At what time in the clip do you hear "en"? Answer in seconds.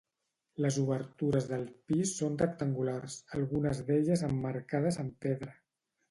5.05-5.13